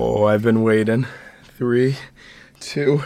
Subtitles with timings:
[0.00, 1.08] Oh, I've been waiting.
[1.42, 1.96] Three,
[2.60, 3.02] two.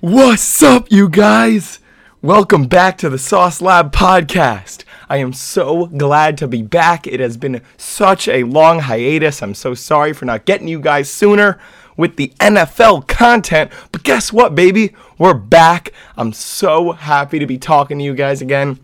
[0.00, 1.80] What's up, you guys?
[2.22, 4.84] Welcome back to the Sauce Lab podcast.
[5.10, 7.06] I am so glad to be back.
[7.06, 9.42] It has been such a long hiatus.
[9.42, 11.60] I'm so sorry for not getting you guys sooner
[11.94, 13.70] with the NFL content.
[13.92, 14.94] But guess what, baby?
[15.18, 15.92] We're back.
[16.16, 18.78] I'm so happy to be talking to you guys again.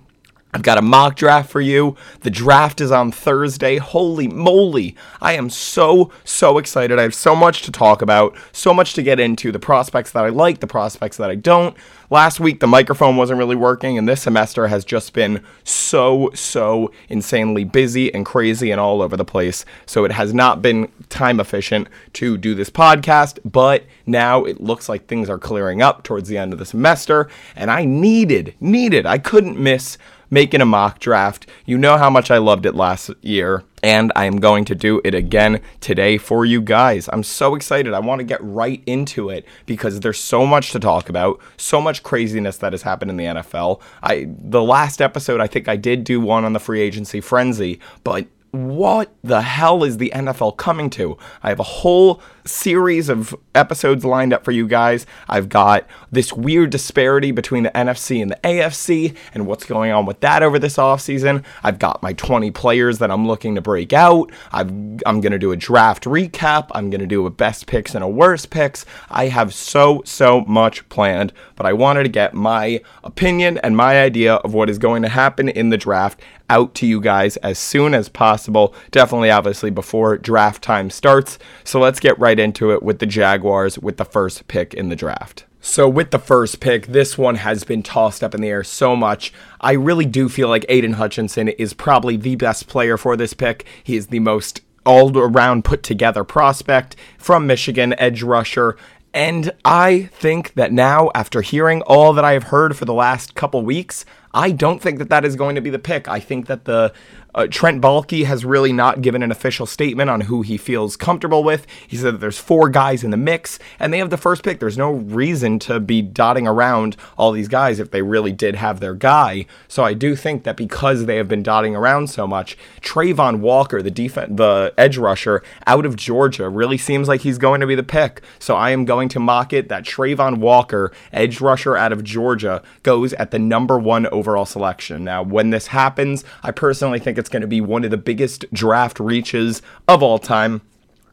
[0.52, 1.96] I've got a mock draft for you.
[2.20, 3.76] The draft is on Thursday.
[3.76, 4.96] Holy moly.
[5.20, 6.98] I am so, so excited.
[6.98, 10.24] I have so much to talk about, so much to get into the prospects that
[10.24, 11.77] I like, the prospects that I don't.
[12.12, 16.91] Last week, the microphone wasn't really working, and this semester has just been so, so
[17.08, 19.64] insanely busy and crazy and all over the place.
[19.86, 24.88] So it has not been time efficient to do this podcast, but now it looks
[24.88, 29.06] like things are clearing up towards the end of the semester, and I needed, needed,
[29.06, 29.96] I couldn't miss
[30.30, 31.47] making a mock draft.
[31.66, 35.01] You know how much I loved it last year, and I am going to do
[35.05, 37.09] it again today for you guys.
[37.12, 37.93] I'm so excited.
[37.93, 41.81] I want to get right into it because there's so much to talk about, so
[41.81, 43.81] much craziness that has happened in the NFL.
[44.03, 47.81] I the last episode I think I did do one on the free agency frenzy,
[48.05, 51.17] but what the hell is the NFL coming to?
[51.42, 55.06] I have a whole series of episodes lined up for you guys.
[55.28, 60.06] I've got this weird disparity between the NFC and the AFC and what's going on
[60.06, 61.44] with that over this offseason.
[61.62, 64.32] I've got my 20 players that I'm looking to break out.
[64.52, 66.69] i am going to do a draft recap.
[66.72, 68.84] I'm going to do a best picks and a worst picks.
[69.08, 74.00] I have so, so much planned, but I wanted to get my opinion and my
[74.00, 77.58] idea of what is going to happen in the draft out to you guys as
[77.58, 78.75] soon as possible.
[78.91, 81.38] Definitely, obviously, before draft time starts.
[81.64, 84.97] So let's get right into it with the Jaguars with the first pick in the
[84.97, 85.45] draft.
[85.62, 88.97] So, with the first pick, this one has been tossed up in the air so
[88.97, 89.31] much.
[89.61, 93.67] I really do feel like Aidan Hutchinson is probably the best player for this pick.
[93.84, 98.77] He is the most all around put together prospect from Michigan, edge rusher.
[99.12, 103.34] And I think that now, after hearing all that I have heard for the last
[103.34, 106.06] couple weeks, I don't think that that is going to be the pick.
[106.09, 106.93] I think that the
[107.34, 111.44] uh, Trent Baalke has really not given an official statement on who he feels comfortable
[111.44, 111.66] with.
[111.86, 114.60] He said that there's four guys in the mix, and they have the first pick.
[114.60, 118.80] There's no reason to be dotting around all these guys if they really did have
[118.80, 119.46] their guy.
[119.68, 123.82] So I do think that because they have been dotting around so much, Travon Walker,
[123.82, 127.74] the defense, the edge rusher out of Georgia, really seems like he's going to be
[127.74, 128.22] the pick.
[128.38, 132.62] So I am going to mock it that Travon Walker, edge rusher out of Georgia,
[132.82, 135.04] goes at the number one overall selection.
[135.04, 138.44] Now, when this happens, I personally think it's going to be one of the biggest
[138.53, 140.62] draft reaches of all time.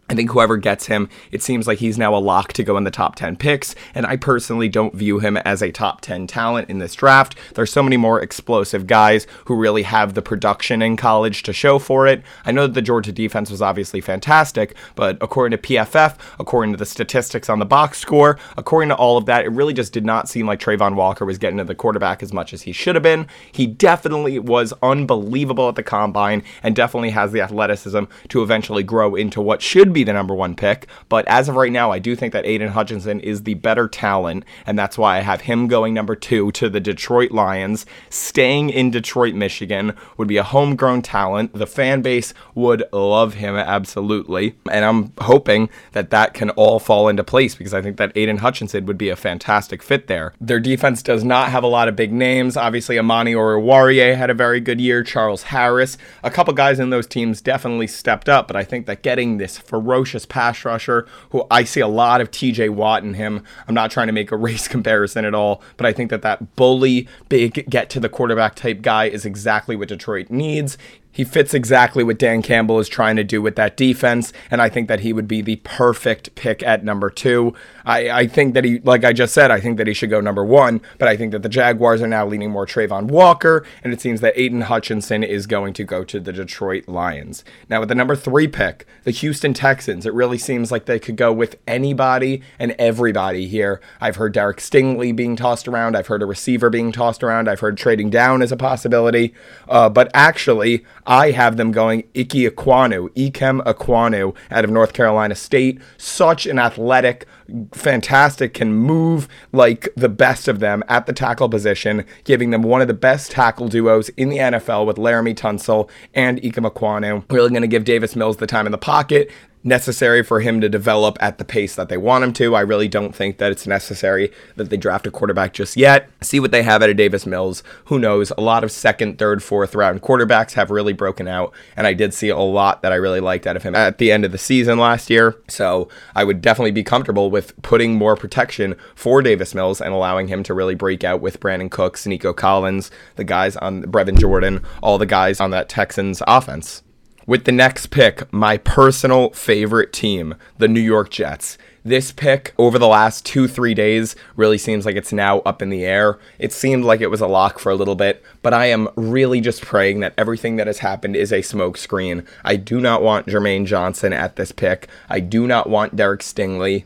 [0.09, 2.85] I think whoever gets him, it seems like he's now a lock to go in
[2.85, 6.69] the top 10 picks, and I personally don't view him as a top 10 talent
[6.69, 7.35] in this draft.
[7.55, 11.77] There's so many more explosive guys who really have the production in college to show
[11.77, 12.23] for it.
[12.45, 16.77] I know that the Georgia defense was obviously fantastic, but according to PFF, according to
[16.77, 20.05] the statistics on the box score, according to all of that, it really just did
[20.05, 22.95] not seem like Travon Walker was getting to the quarterback as much as he should
[22.95, 23.27] have been.
[23.51, 29.13] He definitely was unbelievable at the combine and definitely has the athleticism to eventually grow
[29.13, 30.85] into what should be be the number one pick.
[31.09, 34.45] But as of right now, I do think that Aidan Hutchinson is the better talent,
[34.67, 37.85] and that's why I have him going number two to the Detroit Lions.
[38.09, 41.53] Staying in Detroit, Michigan would be a homegrown talent.
[41.53, 47.07] The fan base would love him absolutely, and I'm hoping that that can all fall
[47.07, 50.33] into place because I think that Aidan Hutchinson would be a fantastic fit there.
[50.39, 52.55] Their defense does not have a lot of big names.
[52.55, 55.01] Obviously, Amani Oruwariye had a very good year.
[55.01, 59.01] Charles Harris, a couple guys in those teams definitely stepped up, but I think that
[59.01, 63.13] getting this for ferocious pass rusher who I see a lot of TJ Watt in
[63.13, 63.43] him.
[63.67, 66.57] I'm not trying to make a race comparison at all, but I think that that
[66.57, 70.77] bully, big, get to the quarterback type guy is exactly what Detroit needs.
[71.17, 74.69] He fits exactly what Dan Campbell is trying to do with that defense, and I
[74.69, 77.55] think that he would be the perfect pick at number two.
[77.87, 80.21] I, I think that he, like I just said, I think that he should go
[80.21, 83.91] number one, but I think that the Jaguars are now leaning more Travon Walker, and
[83.91, 87.43] it seems that Aidan Hutchinson is going to go to the Detroit Lions.
[87.67, 91.15] Now, with the number three pick, the Houston Texans, it really seems like they could
[91.15, 93.81] go with anybody and everybody here.
[93.99, 97.61] I've heard Derek Stingley being tossed around, I've heard a receiver being tossed around, I've
[97.61, 99.33] heard trading down as a possibility,
[99.67, 105.35] uh, but actually, I have them going Ike Ekwonu, Ikem Ekwonu out of North Carolina
[105.35, 105.81] State.
[105.97, 107.25] Such an athletic,
[107.71, 112.81] fantastic, can move like the best of them at the tackle position, giving them one
[112.81, 117.23] of the best tackle duos in the NFL with Laremy Tunsil and Ikem Ekwonu.
[117.31, 119.31] Really going to give Davis Mills the time in the pocket
[119.67, 122.55] necessary for him to develop at the pace that they want him to.
[122.55, 126.09] I really don't think that it's necessary that they draft a quarterback just yet.
[126.21, 127.61] See what they have out of Davis Mills.
[127.85, 128.31] Who knows?
[128.37, 132.13] A lot of second, third, fourth round quarterbacks have really broken out, and I did
[132.13, 134.37] see a lot that I really liked out of him at the end of the
[134.37, 135.35] season last year.
[135.49, 140.29] So I would definitely be comfortable with putting more protection for Davis Mills and allowing
[140.29, 144.63] him to really break out with Brandin Cooks, Nico Collins, the guys on Brevin Jordan,
[144.81, 146.83] all the guys on that Texans offense.
[147.27, 151.57] With the next pick, my personal favorite team, the New York Jets.
[151.83, 155.69] This pick over the last two, three days really seems like it's now up in
[155.69, 156.19] the air.
[156.39, 159.41] It seemed like it was a lock for a little bit, but I am really
[159.41, 162.25] just praying that everything that has happened is a smokescreen.
[162.45, 164.87] I do not want Jermaine Johnson at this pick.
[165.09, 166.85] I do not want Derek Stingley.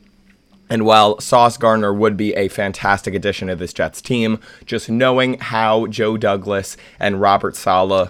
[0.71, 5.37] And while Sauce Gardner would be a fantastic addition to this Jets team, just knowing
[5.37, 8.09] how Joe Douglas and Robert Saleh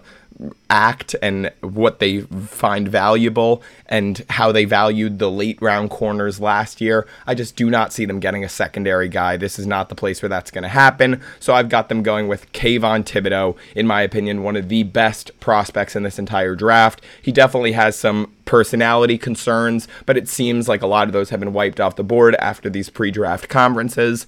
[0.70, 6.82] act and what they find valuable and how they valued the late round corners last
[6.82, 7.08] year.
[7.28, 9.38] I just do not see them getting a secondary guy.
[9.38, 11.22] This is not the place where that's going to happen.
[11.40, 15.38] So I've got them going with Kayvon Thibodeaux, in my opinion, one of the best
[15.40, 17.02] prospects in this entire draft.
[17.22, 21.40] He definitely has some personality concerns, but it seems like a lot of those have
[21.40, 24.26] been wiped off the board after these pre draft conferences.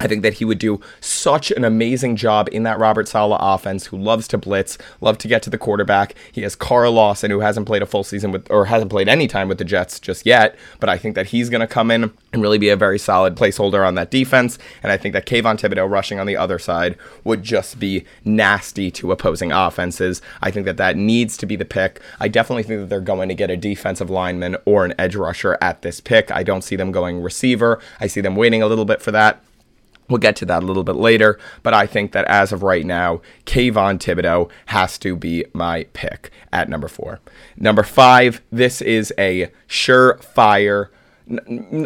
[0.00, 3.86] I think that he would do such an amazing job in that Robert Saleh offense,
[3.86, 6.14] who loves to blitz, love to get to the quarterback.
[6.32, 9.28] He has Carl Lawson, who hasn't played a full season with, or hasn't played any
[9.28, 12.10] time with the Jets just yet, but I think that he's going to come in
[12.32, 14.58] and really be a very solid placeholder on that defense.
[14.82, 18.90] And I think that Kayvon Thibodeaux rushing on the other side would just be nasty
[18.92, 20.22] to opposing offenses.
[20.40, 22.00] I think that that needs to be the pick.
[22.18, 25.58] I definitely think that they're going to get a defensive lineman or an edge rusher
[25.60, 26.30] at this pick.
[26.30, 27.80] I don't see them going receiver.
[28.00, 29.42] I see them waiting a little bit for that.
[30.10, 32.84] We'll get to that a little bit later, but I think that as of right
[32.84, 37.20] now, Kayvon Thibodeaux has to be my pick at number four.
[37.56, 40.88] Number five, this is a surefire.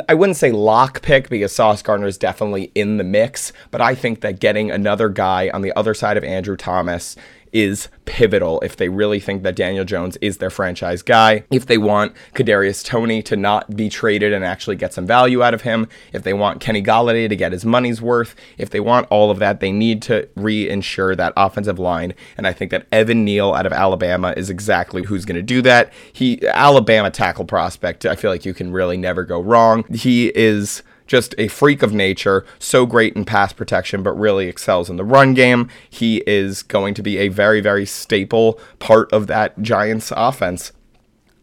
[0.09, 3.95] I wouldn't say lock pick because Sauce Gardner is definitely in the mix, but I
[3.95, 7.15] think that getting another guy on the other side of Andrew Thomas
[7.55, 11.45] is pivotal if they really think that Daniel Jones is their franchise guy.
[11.51, 15.55] If they want Kadarius Toney to not be traded and actually get some value out
[15.55, 19.07] of him, if they want Kenny Golladay to get his money's worth, if they want
[19.09, 22.13] all of that, they need to reinsure that offensive line.
[22.37, 25.63] And I think that Evan Neal out of Alabama is exactly who's going to do
[25.63, 25.93] that.
[26.13, 28.05] He Alabama tackle prospect.
[28.05, 29.85] I feel like you can really never go wrong.
[29.93, 34.89] He is just a freak of nature, so great in pass protection, but really excels
[34.89, 35.69] in the run game.
[35.89, 40.73] He is going to be a very, very staple part of that Giants offense.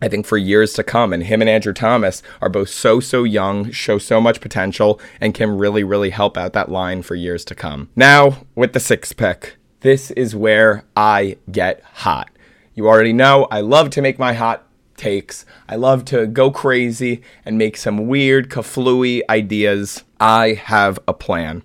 [0.01, 1.13] I think for years to come.
[1.13, 5.33] And him and Andrew Thomas are both so, so young, show so much potential, and
[5.33, 7.89] can really, really help out that line for years to come.
[7.95, 12.31] Now, with the sixth pick, this is where I get hot.
[12.73, 14.65] You already know I love to make my hot
[15.01, 15.45] takes.
[15.67, 20.03] I love to go crazy and make some weird, kaflooey ideas.
[20.19, 21.63] I have a plan.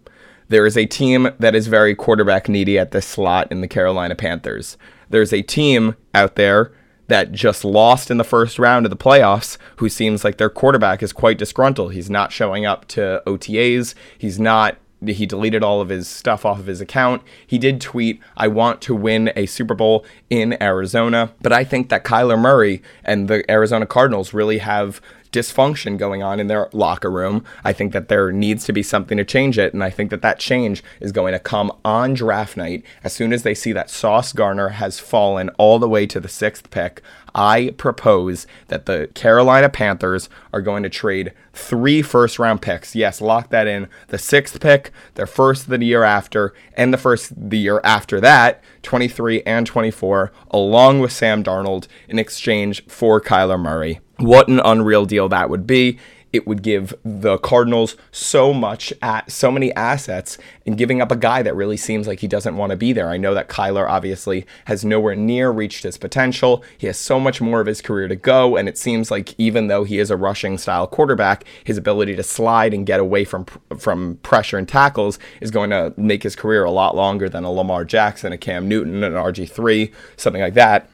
[0.48, 4.14] There is a team that is very quarterback needy at this slot in the Carolina
[4.14, 4.78] Panthers.
[5.10, 6.72] There's a team out there
[7.08, 11.02] that just lost in the first round of the playoffs who seems like their quarterback
[11.02, 11.92] is quite disgruntled.
[11.92, 13.94] He's not showing up to OTAs.
[14.16, 17.22] He's not he deleted all of his stuff off of his account.
[17.46, 21.32] He did tweet, I want to win a Super Bowl in Arizona.
[21.40, 25.00] But I think that Kyler Murray and the Arizona Cardinals really have
[25.32, 27.44] dysfunction going on in their locker room.
[27.62, 29.74] I think that there needs to be something to change it.
[29.74, 33.32] And I think that that change is going to come on draft night as soon
[33.32, 37.02] as they see that Sauce Gardner has fallen all the way to the sixth pick.
[37.36, 42.96] I propose that the Carolina Panthers are going to trade three first round picks.
[42.96, 43.88] Yes, lock that in.
[44.08, 48.64] The sixth pick, their first the year after, and the first the year after that,
[48.82, 54.00] 23 and 24, along with Sam Darnold in exchange for Kyler Murray.
[54.16, 55.98] What an unreal deal that would be
[56.36, 61.16] it would give the Cardinals so much at so many assets and giving up a
[61.16, 63.08] guy that really seems like he doesn't want to be there.
[63.08, 66.62] I know that Kyler obviously has nowhere near reached his potential.
[66.78, 69.66] He has so much more of his career to go, and it seems like even
[69.66, 73.46] though he is a rushing style quarterback, his ability to slide and get away from
[73.78, 77.50] from pressure and tackles is going to make his career a lot longer than a
[77.50, 80.90] Lamar Jackson, a Cam Newton, an RG3, something like that.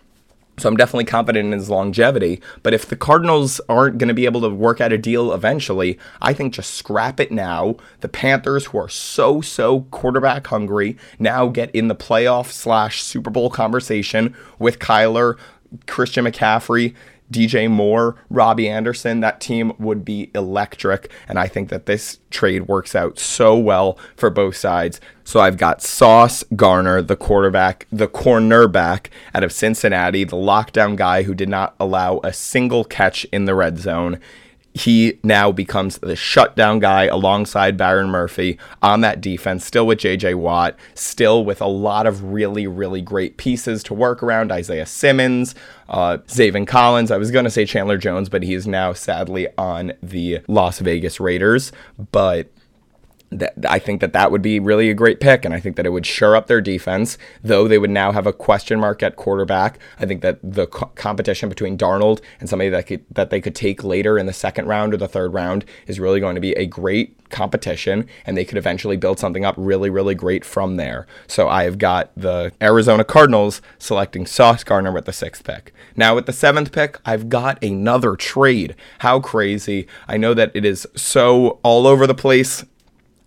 [0.59, 2.41] So I'm definitely confident in his longevity.
[2.63, 5.99] But if the Cardinals aren't going to be able to work out a deal eventually,
[6.21, 7.77] I think just scrap it now.
[8.01, 13.31] The Panthers, who are so, so quarterback hungry, now get in the playoff slash Super
[13.31, 15.39] Bowl conversation with Kyler,
[15.87, 16.95] Christian McCaffrey,
[17.31, 21.11] DJ Moore, Robbie Anderson, that team would be electric.
[21.29, 25.01] And I think that this trade works out so well for both sides.
[25.25, 31.23] So I've got Sauce Gardner, the quarterback, the cornerback out of Cincinnati, the lockdown guy
[31.23, 34.19] who did not allow a single catch in the red zone
[34.75, 40.37] he now becomes the shutdown guy alongside Byron Murphy on that defense, still with JJ
[40.37, 44.51] Watt, still with a lot of really, really great pieces to work around.
[44.51, 45.55] Isaiah Simmons,
[45.89, 47.11] uh, Zaven Collins.
[47.11, 50.79] I was going to say Chandler Jones, but he is now sadly on the Las
[50.79, 51.71] Vegas Raiders.
[52.11, 52.51] But
[53.39, 55.87] that I think that that would be really a great pick, and I think that
[55.87, 57.19] it would shore up their defense.
[57.43, 60.87] Though they would now have a question mark at quarterback, I think that the co-
[60.95, 64.67] competition between Darnold and somebody that could, that they could take later in the second
[64.67, 68.45] round or the third round is really going to be a great competition, and they
[68.45, 71.07] could eventually build something up really, really great from there.
[71.27, 75.73] So I have got the Arizona Cardinals selecting Sauce Gardner with the sixth pick.
[75.97, 78.77] Now with the seventh pick, I've got another trade.
[78.99, 79.89] How crazy!
[80.07, 82.65] I know that it is so all over the place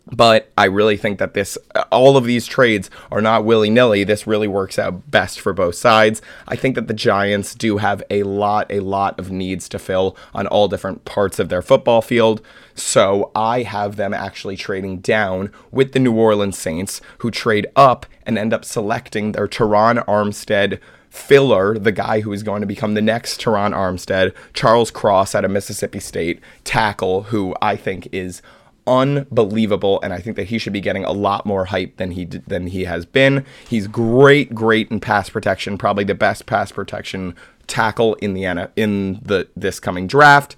[0.08, 1.58] but I really think that this,
[1.92, 4.04] all of these trades are not willy nilly.
[4.04, 6.22] This really works out best for both sides.
[6.48, 10.16] I think that the Giants do have a lot, a lot of needs to fill
[10.34, 12.42] on all different parts of their football field.
[12.76, 18.06] So I have them actually trading down with the New Orleans Saints, who trade up
[18.26, 22.94] and end up selecting their Terron Armstead filler, the guy who is going to become
[22.94, 28.42] the next Terron Armstead, Charles Cross out of Mississippi State, tackle, who I think is
[28.88, 32.26] unbelievable, and I think that he should be getting a lot more hype than he
[32.26, 33.46] than he has been.
[33.68, 37.36] He's great, great in pass protection, probably the best pass protection
[37.68, 40.56] tackle in the in the this coming draft.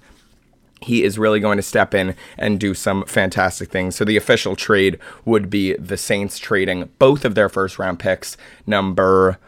[0.80, 3.96] He is really going to step in and do some fantastic things.
[3.96, 8.36] So the official trade would be the Saints trading both of their first round picks,
[8.64, 9.38] number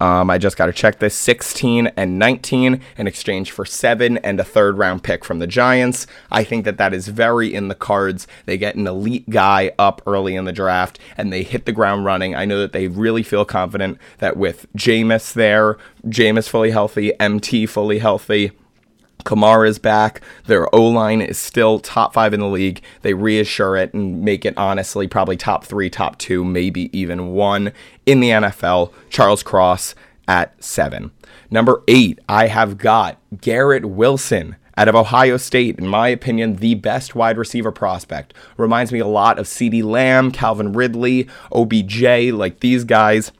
[0.00, 4.40] um, I just got to check this 16 and 19 in exchange for seven and
[4.40, 6.06] a third round pick from the Giants.
[6.30, 8.26] I think that that is very in the cards.
[8.46, 12.04] They get an elite guy up early in the draft and they hit the ground
[12.04, 12.34] running.
[12.34, 15.76] I know that they really feel confident that with Jameis there,
[16.06, 18.52] Jameis fully healthy, MT fully healthy,
[19.24, 20.20] Kamara is back.
[20.46, 22.82] Their O line is still top five in the league.
[23.02, 27.72] They reassure it and make it honestly probably top three, top two, maybe even one
[28.06, 28.92] in the NFL.
[29.08, 29.94] Charles Cross
[30.28, 31.10] at seven.
[31.50, 36.74] Number eight, I have got Garrett Wilson out of Ohio State, in my opinion, the
[36.74, 38.32] best wide receiver prospect.
[38.56, 43.32] Reminds me a lot of CeeDee Lamb, Calvin Ridley, OBJ, like these guys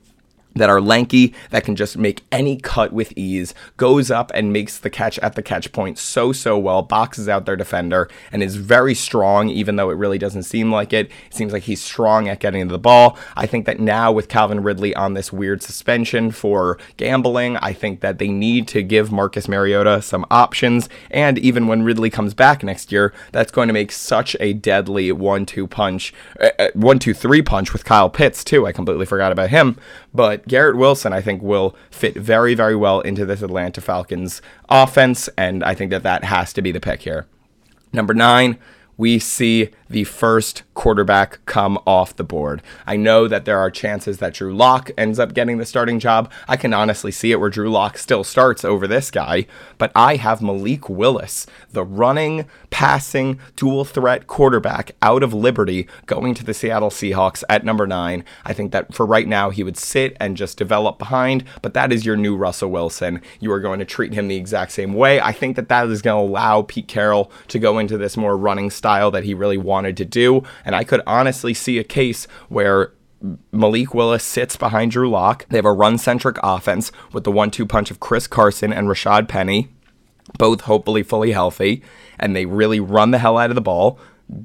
[0.54, 4.78] that are lanky, that can just make any cut with ease, goes up and makes
[4.78, 8.56] the catch at the catch point so, so well, boxes out their defender, and is
[8.56, 11.06] very strong, even though it really doesn't seem like it.
[11.26, 13.18] It seems like he's strong at getting to the ball.
[13.36, 18.00] I think that now with Calvin Ridley on this weird suspension for gambling, I think
[18.00, 20.88] that they need to give Marcus Mariota some options.
[21.10, 25.12] And even when Ridley comes back next year, that's going to make such a deadly
[25.12, 28.66] one two punch, uh, uh one two three punch with Kyle Pitts, too.
[28.66, 29.76] I completely forgot about him.
[30.12, 35.28] But Garrett Wilson, I think, will fit very, very well into this Atlanta Falcons offense,
[35.36, 37.26] and I think that that has to be the pick here.
[37.92, 38.58] Number nine,
[38.96, 42.62] we see the first quarterback come off the board.
[42.86, 46.30] I know that there are chances that Drew Lock ends up getting the starting job.
[46.48, 50.16] I can honestly see it where Drew Lock still starts over this guy, but I
[50.16, 56.54] have Malik Willis, the running, passing, dual threat quarterback out of Liberty, going to the
[56.54, 58.24] Seattle Seahawks at number nine.
[58.44, 61.92] I think that for right now, he would sit and just develop behind, but that
[61.92, 63.20] is your new Russell Wilson.
[63.40, 65.20] You are going to treat him the exact same way.
[65.20, 68.36] I think that that is going to allow Pete Carroll to go into this more
[68.36, 70.42] running style that he really wanted to do.
[70.64, 72.92] And I could honestly see a case where
[73.50, 75.46] Malik Willis sits behind Drew Lock.
[75.48, 78.88] They have a run centric offense with the one two punch of Chris Carson and
[78.88, 79.68] Rashaad Penny,
[80.38, 81.82] both hopefully fully healthy,
[82.18, 83.98] and they really run the hell out of the ball.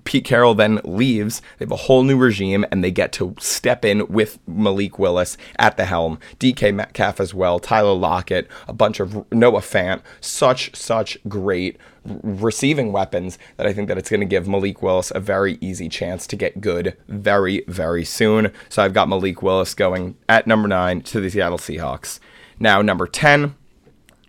[0.04, 1.42] Pete Carroll then leaves.
[1.58, 5.38] They have a whole new regime, and they get to step in with Malik Willis
[5.58, 6.20] at the helm.
[6.40, 10.02] DK Metcalf as well, Tyler Lockett, a bunch of Noah Fant.
[10.22, 15.12] Such, such great receiving weapons that I think that it's going to give Malik Willis
[15.14, 18.52] a very easy chance to get good very, very soon.
[18.70, 22.20] So I've got Malik Willis going at number nine to the Seattle Seahawks.
[22.60, 23.56] Now, number 10,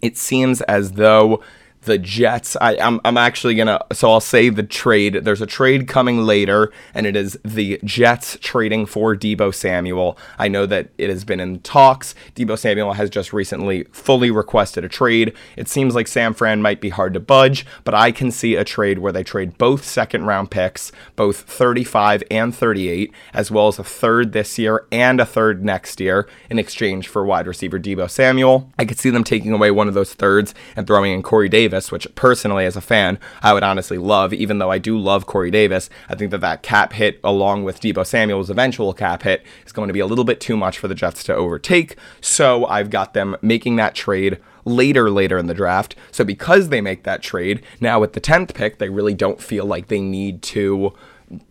[0.02, 1.42] it seems as though
[1.87, 2.57] the Jets.
[2.61, 5.14] I, I'm, I'm actually gonna so I'll say the trade.
[5.25, 10.19] There's a trade coming later, and it is the Jets trading for Deebo Samuel.
[10.38, 12.14] I know that it has been in talks.
[12.35, 15.33] Deebo Samuel has just recently fully requested a trade.
[15.57, 18.64] It seems like Sam Fran might be hard to budge, but I can see a
[18.64, 23.78] trade where they trade both second round picks, both 35 and 38, as well as
[23.78, 28.11] a third this year and a third next year in exchange for wide receiver Deebo
[28.11, 28.71] Samuel.
[28.78, 31.75] I could see them taking away one of those thirds and throwing in Corey Davis,
[31.92, 35.50] which personally, as a fan, I would honestly love, even though I do love Corey
[35.50, 35.88] Davis.
[36.09, 39.88] I think that that cap hit, along with Deebo Samuel's eventual cap hit, is going
[39.88, 41.97] to be a little bit too much for the Jets to overtake.
[42.21, 45.95] So I've got them making that trade later later in the draft.
[46.11, 49.64] So because they make that trade, now with the 10th pick, they really don't feel
[49.64, 50.92] like they need to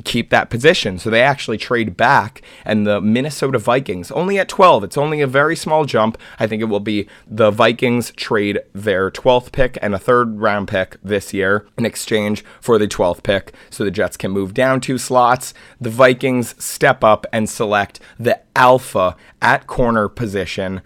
[0.03, 0.98] keep that position.
[0.98, 5.27] So they actually trade back, and the Minnesota Vikings, only at 12, it's only a
[5.27, 6.17] very small jump.
[6.39, 10.67] I think it will be the Vikings trade their 12th pick and a third round
[10.67, 13.53] pick this year in exchange for the 12th pick.
[13.70, 15.53] So the Jets can move down two slots.
[15.79, 20.82] The Vikings step up and select the alpha at corner position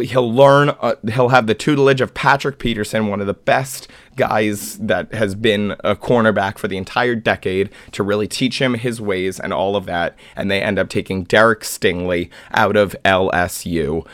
[0.00, 4.78] he'll learn uh, he'll have the tutelage of Patrick Peterson one of the best guys
[4.78, 9.40] that has been a cornerback for the entire decade to really teach him his ways
[9.40, 14.06] and all of that and they end up taking Derek Stingley out of LSU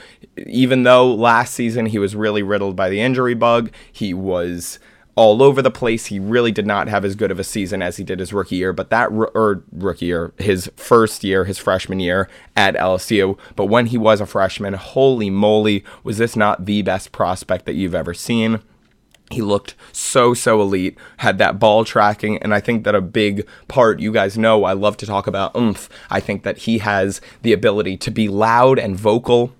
[0.47, 4.79] even though last season he was really riddled by the injury bug he was
[5.19, 6.07] all over the place.
[6.07, 8.55] He really did not have as good of a season as he did his rookie
[8.55, 13.37] year, but that or er, rookie year, his first year, his freshman year at LSU.
[13.57, 17.75] But when he was a freshman, holy moly, was this not the best prospect that
[17.75, 18.61] you've ever seen?
[19.31, 23.47] He looked so, so elite, had that ball tracking, and I think that a big
[23.69, 25.89] part, you guys know, I love to talk about oomph.
[26.11, 29.53] I think that he has the ability to be loud and vocal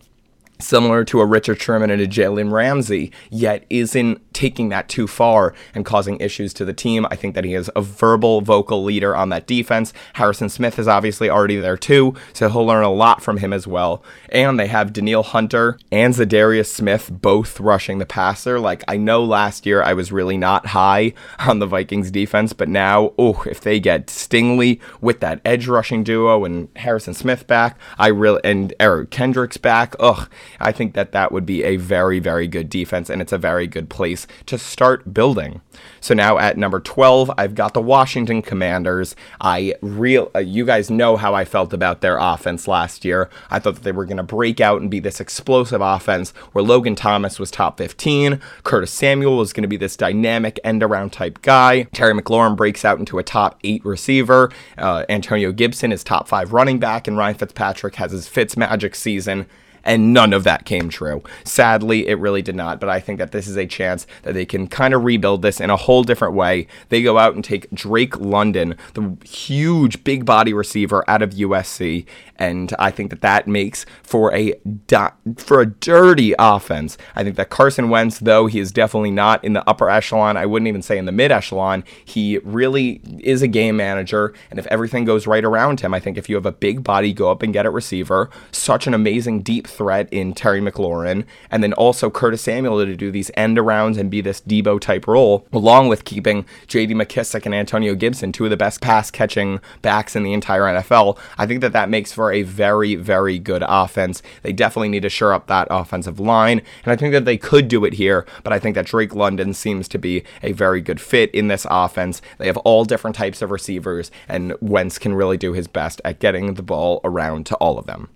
[0.59, 5.53] similar to a Richard Sherman and a Jalen Ramsey, yet isn't taking that too far
[5.75, 7.05] and causing issues to the team.
[7.11, 9.93] I think that he is a verbal, vocal leader on that defense.
[10.13, 13.67] Harrison Smith is obviously already there too, so he'll learn a lot from him as
[13.67, 14.01] well.
[14.29, 18.61] And they have Danielle Hunter and Za'Darius Smith both rushing the passer.
[18.61, 22.69] Like, I know last year I was really not high on the Vikings defense, but
[22.69, 27.77] now, oh, if they get Stingley with that edge rushing duo and Harrison Smith back,
[27.99, 30.31] I really, and Eric Kendricks back, ugh,
[30.61, 33.67] I think that that would be a very, very good defense, and it's a very
[33.67, 35.61] good place to start building.
[36.01, 39.17] So now at number 12, I've got the Washington Commanders.
[39.41, 43.29] I real uh, you guys know how I felt about their offense last year.
[43.51, 46.65] I thought that they were going to break out and be this explosive offense where
[46.65, 51.13] Logan Thomas was top 15, Curtis Samuel was going to be this dynamic end around
[51.13, 51.85] type guy.
[51.93, 54.51] Terry McLaurin breaks out into a top 8 receiver.
[54.77, 58.95] Uh, Antonio Gibson is top 5 running back and Ryan Fitzpatrick has his Fitz magic
[58.95, 59.47] season
[59.89, 61.23] and none of that came true.
[61.45, 64.45] Sadly, it really did not, but I think that this is a chance that they
[64.45, 66.67] can kind of rebuild this in a whole different way.
[66.91, 72.05] They go out and take Drake London, the huge big body receiver out of USC,
[72.39, 74.55] and I think that that makes for a
[74.87, 76.97] di- for a dirty offense.
[77.15, 80.47] I think that Carson Wentz, though he is definitely not in the upper echelon, I
[80.47, 81.85] wouldn't even say in the mid echelon.
[82.05, 86.17] He really is a game manager, and if everything goes right around him, I think
[86.17, 88.31] if you have a big body, go up and get a receiver.
[88.53, 93.11] Such an amazing deep threat in Terry McLaurin, and then also Curtis Samuel to do
[93.11, 96.95] these end arounds and be this Deebo type role, along with keeping J.D.
[96.95, 101.19] McKissic and Antonio Gibson, two of the best pass catching backs in the entire NFL.
[101.37, 104.23] I think that that makes for a very, very good offense.
[104.43, 107.69] They definitely need to shore up that offensive line, and I think that they could
[107.69, 111.01] do it here, but I think that Drake London seems to be a very good
[111.01, 112.21] fit in this offense.
[112.39, 116.21] They have all different types of receivers, and Wentz can really do his best at
[116.21, 118.09] getting the ball around to all of them.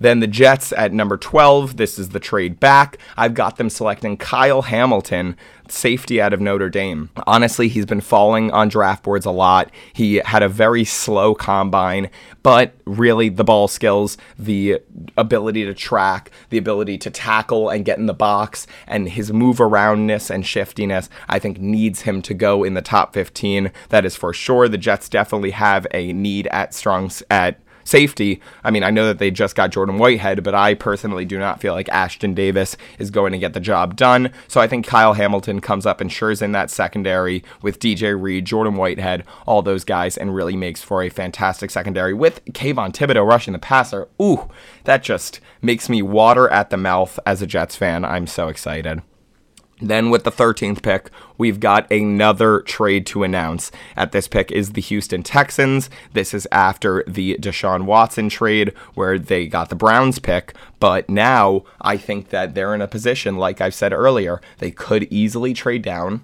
[0.00, 1.76] Then the Jets at number 12.
[1.76, 2.98] This is the trade back.
[3.16, 5.36] I've got them selecting Kyle Hamilton,
[5.68, 7.10] safety out of Notre Dame.
[7.26, 9.70] Honestly, he's been falling on draft boards a lot.
[9.92, 12.10] He had a very slow combine,
[12.42, 14.80] but really the ball skills, the
[15.18, 19.60] ability to track, the ability to tackle and get in the box, and his move
[19.60, 23.70] aroundness and shiftiness, I think needs him to go in the top 15.
[23.90, 24.66] That is for sure.
[24.66, 27.60] The Jets definitely have a need at strong at
[27.90, 31.38] safety, I mean, I know that they just got Jordan Whitehead, but I personally do
[31.38, 34.32] not feel like Ashtyn Davis is going to get the job done.
[34.48, 38.44] So I think Kyle Hamilton comes up and shures in that secondary with DJ Reed,
[38.44, 43.26] Jordan Whitehead, all those guys, and really makes for a fantastic secondary with Kayvon Thibodeaux
[43.26, 44.08] rushing the passer.
[44.22, 44.48] Ooh,
[44.84, 48.04] that just makes me water at the mouth as a Jets fan.
[48.04, 49.02] I'm so excited.
[49.80, 53.70] Then with the 13th pick, we've got another trade to announce.
[53.96, 55.90] At this pick is the Houston Texans.
[56.12, 61.64] This is after the Deshaun Watson trade where they got the Browns pick, but now
[61.80, 65.82] I think that they're in a position like I've said earlier, they could easily trade
[65.82, 66.22] down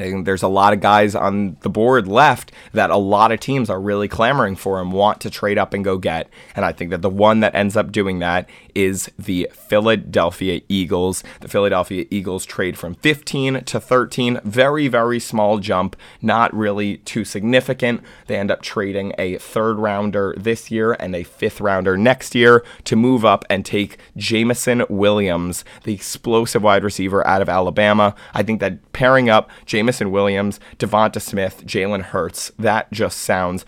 [0.00, 3.70] Think there's a lot of guys on the board left that a lot of teams
[3.70, 6.28] are really clamoring for and want to trade up and go get.
[6.56, 11.22] And I think that the one that ends up doing that is the Philadelphia Eagles.
[11.40, 14.40] The Philadelphia Eagles trade from 15 to 13.
[14.44, 18.02] Very, very small jump, not really too significant.
[18.26, 22.64] They end up trading a third rounder this year and a fifth rounder next year
[22.84, 28.14] to move up and take Jameson Williams, the explosive wide receiver out of Alabama.
[28.34, 29.50] I think that pairing up
[29.90, 33.66] Jameson Williams, Devonta Smith, Jalen Hurts, that just sounds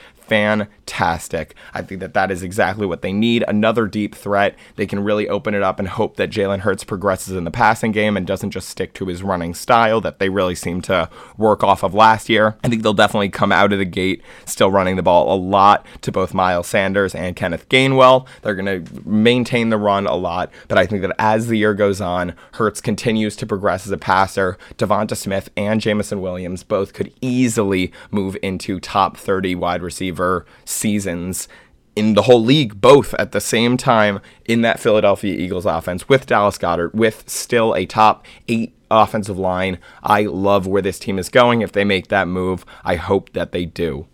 [0.86, 1.54] fantastic.
[1.74, 3.44] I think that that is exactly what they need.
[3.46, 4.56] Another deep threat.
[4.76, 7.92] They can really open it up and hope that Jalen Hurts progresses in the passing
[7.92, 11.62] game and doesn't just stick to his running style that they really seem to work
[11.62, 12.56] off of last year.
[12.64, 15.86] I think they'll definitely come out of the gate still running the ball a lot
[16.02, 18.26] to both Miles Sanders and Kenneth Gainwell.
[18.42, 21.74] They're going to maintain the run a lot, but I think that as the year
[21.74, 24.58] goes on, Hurts continues to progress as a passer.
[24.76, 31.48] Devonta Smith and Jameson Williams both could easily move into top 30 wide receiver seasons
[31.94, 36.26] in the whole league, both at the same time in that Philadelphia Eagles offense with
[36.26, 39.78] Dallas Goedert, with still a top eight offensive line.
[40.02, 41.62] I love where this team is going.
[41.62, 44.06] If they make that move, I hope that they do.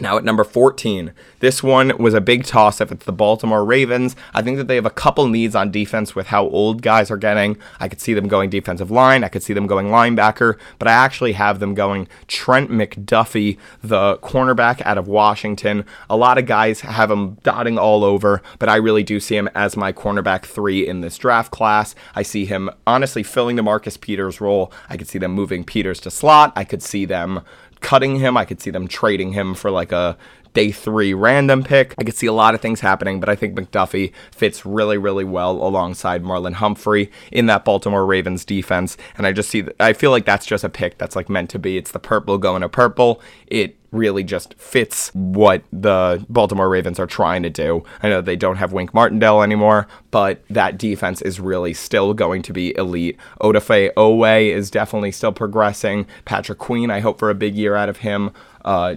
[0.00, 2.92] Now at number 14, this one was a big toss up.
[2.92, 4.14] It's the Baltimore Ravens.
[4.32, 7.16] I think that they have a couple needs on defense with how old guys are
[7.16, 7.58] getting.
[7.80, 9.24] I could see them going defensive line.
[9.24, 14.18] I could see them going linebacker, but I actually have them going Trent McDuffie, the
[14.18, 15.84] cornerback out of Washington.
[16.08, 19.48] A lot of guys have him dotting all over, but I really do see him
[19.56, 21.96] as my cornerback three in this draft class.
[22.14, 24.72] I see him honestly filling the Marcus Peters role.
[24.88, 26.52] I could see them moving Peters to slot.
[26.54, 27.40] I could see them
[27.80, 28.36] cutting him.
[28.36, 30.16] I could see them trading him for like a
[30.54, 31.94] day three random pick.
[31.98, 35.24] I could see a lot of things happening, but I think McDuffie fits really, really
[35.24, 38.96] well alongside Marlon Humphrey in that Baltimore Ravens defense.
[39.16, 41.58] And I just see, I feel like that's just a pick that's like meant to
[41.58, 41.76] be.
[41.76, 43.20] It's the purple going to purple.
[43.46, 47.84] It really just fits what the Baltimore Ravens are trying to do.
[48.02, 52.42] I know they don't have Wink Martindale anymore, but that defense is really still going
[52.42, 53.16] to be elite.
[53.40, 56.06] Odafe Oweh is definitely still progressing.
[56.24, 58.30] Patrick Queen, I hope for a big year out of him.
[58.64, 58.96] Uh,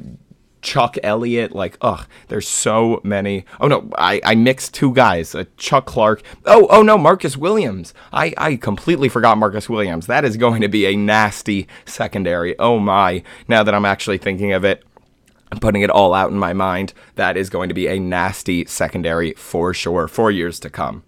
[0.62, 3.46] Chuck Elliott, like, ugh, there's so many.
[3.60, 6.22] Oh no, I, I mixed two guys, uh, Chuck Clark.
[6.46, 7.94] Oh, oh no, Marcus Williams.
[8.14, 10.08] I, I completely forgot Marcus Williams.
[10.08, 12.58] That is going to be a nasty secondary.
[12.60, 13.24] Oh my.
[13.48, 14.84] Now that I'm actually thinking of it,
[15.52, 16.94] I'm putting it all out in my mind.
[17.16, 21.04] That is going to be a nasty secondary for sure for years to come.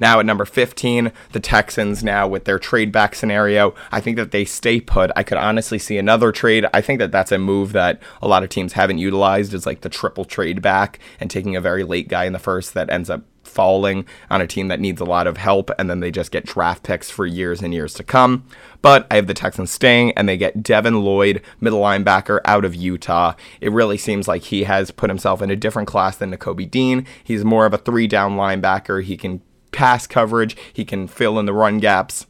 [0.00, 4.30] Now at number 15, the Texans now with their trade back scenario, I think that
[4.30, 5.10] they stay put.
[5.16, 6.66] I could honestly see another trade.
[6.72, 9.80] I think that that's a move that a lot of teams haven't utilized is like
[9.80, 13.10] the triple trade back and taking a very late guy in the first that ends
[13.10, 13.22] up
[13.56, 16.44] falling on a team that needs a lot of help, and then they just get
[16.44, 18.44] draft picks for years and years to come.
[18.82, 22.74] But I have the Texans staying, and they get Devin Lloyd, middle linebacker out of
[22.74, 23.34] Utah.
[23.60, 27.06] It really seems like he has put himself in a different class than Nakobe Dean.
[27.24, 29.02] He's more of a three down linebacker.
[29.02, 29.40] He can
[29.76, 32.26] pass coverage, he can fill in the run gaps.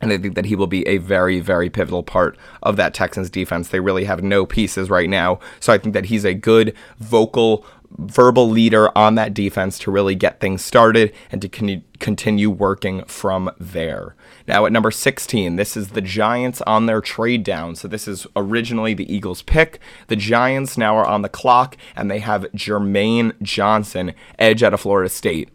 [0.00, 3.30] And I think that he will be a very, very pivotal part of that Texans
[3.30, 3.68] defense.
[3.68, 5.38] They really have no pieces right now.
[5.60, 7.64] So I think that he's a good vocal
[7.96, 13.04] verbal leader on that defense to really get things started and to con- continue working
[13.04, 14.16] from there.
[14.48, 17.76] Now, at number 16, this is the Giants on their trade down.
[17.76, 19.78] So, this is originally the Eagles' pick.
[20.08, 24.80] The Giants now are on the clock and they have Jermaine Johnson, edge out of
[24.80, 25.50] Florida State.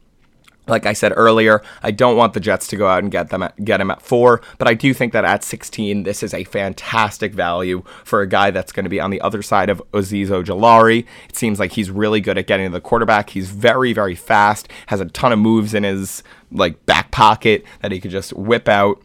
[0.70, 3.44] Like I said earlier, I don't want the Jets to go out and get them
[3.44, 6.44] at, get him at four, but I do think that at 16, this is a
[6.44, 10.28] fantastic value for a guy that's going to be on the other side of Azeez
[10.28, 11.06] Ojulari.
[11.28, 13.32] It seems like he's really good at getting to the quarterback.
[13.32, 17.92] He's very, very fast, has a ton of moves in his like back pocket that
[17.92, 19.02] he could just whip out.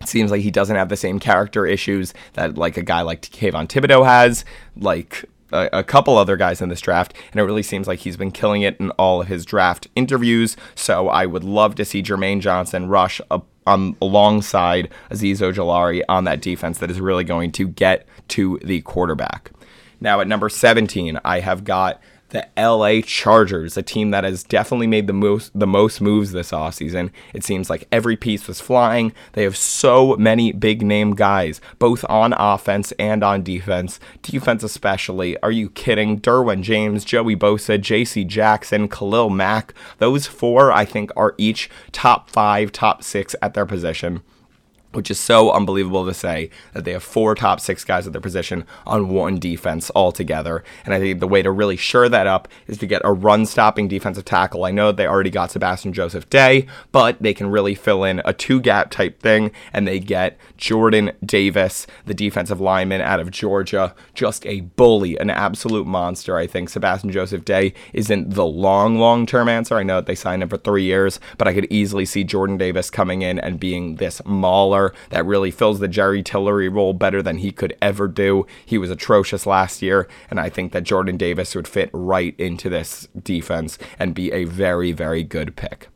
[0.00, 3.22] It seems like he doesn't have the same character issues that like a guy like
[3.22, 4.44] Kayvon Thibodeaux has.
[4.76, 8.16] Like a, a, couple other guys in this draft, and it really seems like he's
[8.16, 10.56] been killing it in all of his draft interviews.
[10.74, 16.02] So I would love to see Jermaine Johnson rush up um, on alongside Azeez Ojulari
[16.08, 19.50] on that defense that is really going to get to the quarterback.
[20.00, 22.00] Now at number 17, I have got
[22.30, 26.50] the LA Chargers, a team that has definitely made the most the most moves this
[26.50, 27.10] offseason.
[27.32, 29.12] It seems like every piece was flying.
[29.32, 34.00] They have so many big name guys, both on offense and on defense.
[34.22, 35.38] Defense especially.
[35.40, 36.20] Are you kidding?
[36.20, 39.72] Derwin James, Joey Bosa, JC Jackson, Khalil Mack.
[39.98, 44.22] Those four I think are each top 5, top 6 at their position.
[44.96, 48.20] Which is so unbelievable to say that they have four top six guys at their
[48.20, 50.64] position on one defense altogether.
[50.86, 53.44] And I think the way to really shore that up is to get a run
[53.44, 54.64] stopping defensive tackle.
[54.64, 58.32] I know they already got Sebastian Joseph Day, but they can really fill in a
[58.32, 63.94] two gap type thing, and they get Jordan Davis, the defensive lineman out of Georgia,
[64.14, 66.38] just a bully, an absolute monster.
[66.38, 69.76] I think Sebastian Joseph Day isn't the long, long term answer.
[69.76, 72.56] I know that they signed him for three years, but I could easily see Jordan
[72.56, 77.22] Davis coming in and being this mauler that really fills the Jerry Tillery role better
[77.22, 78.46] than he could ever do.
[78.64, 82.68] He was atrocious last year, and I think that Jordan Davis would fit right into
[82.68, 85.88] this defense and be a very, very good pick.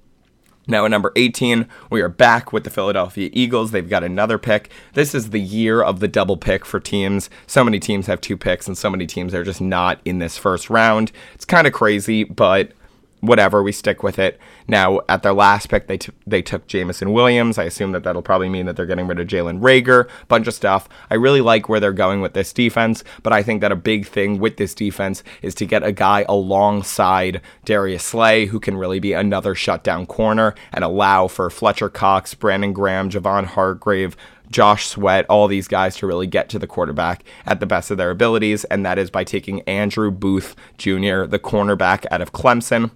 [0.66, 3.72] Now, at number 18, we are back with the Philadelphia Eagles.
[3.72, 4.70] They've got another pick.
[4.92, 7.28] This is the year of the double pick for teams.
[7.46, 10.38] So many teams have two picks, and so many teams are just not in this
[10.38, 11.10] first round.
[11.34, 12.72] It's kind of crazy, but
[13.20, 14.38] whatever, we stick with it.
[14.66, 17.58] Now, at their last pick, they, t- they took Jameson Williams.
[17.58, 20.54] I assume that that'll probably mean that they're getting rid of Jalen Reagor, bunch of
[20.54, 20.88] stuff.
[21.10, 24.06] I really like where they're going with this defense, but I think that a big
[24.06, 29.00] thing with this defense is to get a guy alongside Darius Slay who can really
[29.00, 34.16] be another shutdown corner and allow for Fletcher Cox, Brandon Graham, Javon Hargrave,
[34.50, 37.98] Josh Sweat, all these guys to really get to the quarterback at the best of
[37.98, 42.90] their abilities, and that is by taking Andrew Booth Jr., the cornerback out of Clemson.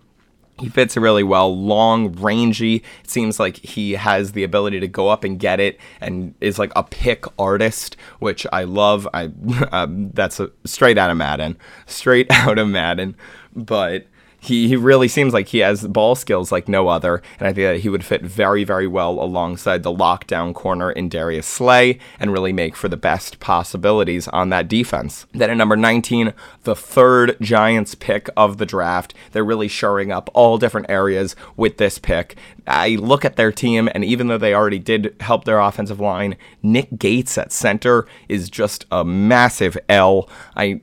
[0.58, 2.76] He fits really well, long, rangy.
[3.02, 6.58] It seems like he has the ability to go up and get it, and is
[6.58, 9.08] like a pick artist, which I love.
[9.12, 9.30] I
[9.72, 13.16] um, that's a, straight out of Madden, straight out of Madden.
[13.56, 14.06] But
[14.44, 17.64] he, he really seems like he has ball skills like no other, and I think
[17.66, 22.32] that he would fit very, very well alongside the lockdown corner in Darius Slay and
[22.32, 25.26] really make for the best possibilities on that defense.
[25.32, 29.14] Then at number 19, the third Giants pick of the draft.
[29.32, 32.36] They're really shoring up all different areas with this pick.
[32.66, 36.36] I look at their team, and even though they already did help their offensive line,
[36.62, 40.28] Nick Gates at center is just a massive L.
[40.56, 40.80] I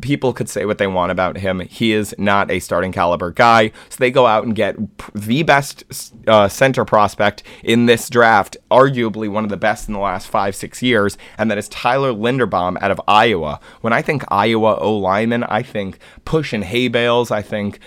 [0.00, 1.60] people could say what they want about him.
[1.60, 3.72] He is not a starting caliber guy.
[3.88, 4.76] So they go out and get
[5.14, 5.84] the best
[6.26, 10.54] uh, center prospect in this draft, arguably one of the best in the last five
[10.54, 13.60] six years, and that is Tyler Linderbaum out of Iowa.
[13.80, 17.30] When I think Iowa O lineman, I think pushing hay bales.
[17.30, 17.78] I think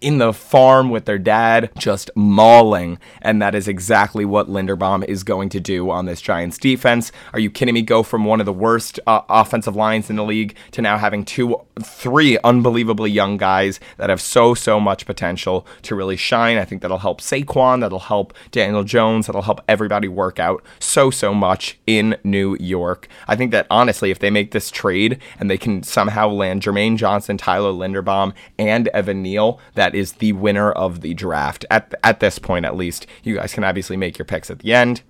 [0.00, 2.98] in the farm with their dad, just mauling.
[3.20, 7.10] And that is exactly what Linderbaum is going to do on this Giants defense.
[7.32, 7.82] Are you kidding me?
[7.82, 11.24] Go from one of the worst uh, offensive lines in the league to now having
[11.24, 16.58] two, three unbelievably young guys that have so, so much potential to really shine.
[16.58, 21.10] I think that'll help Saquon, that'll help Daniel Jones, that'll help everybody work out so,
[21.10, 23.08] so much in New York.
[23.26, 26.96] I think that honestly, if they make this trade and they can somehow land Jermaine
[26.96, 32.20] Johnson, Tyler Linderbaum, and Evan Neal, that is the winner of the draft at at
[32.20, 33.06] this point at least.
[33.22, 35.02] You guys can obviously make your picks at the end.